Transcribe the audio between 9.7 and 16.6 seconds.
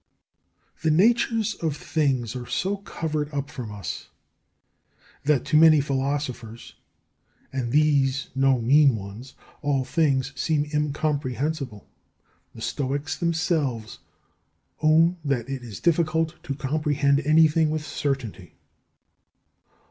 things seem incomprehensible. The Stoics themselves own that it is difficult to